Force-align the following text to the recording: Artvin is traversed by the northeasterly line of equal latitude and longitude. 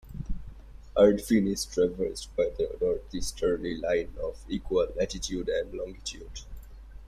Artvin 0.97 1.45
is 1.47 1.63
traversed 1.63 2.35
by 2.35 2.45
the 2.57 2.75
northeasterly 2.81 3.77
line 3.77 4.11
of 4.19 4.43
equal 4.49 4.87
latitude 4.97 5.47
and 5.47 5.75
longitude. 5.75 6.41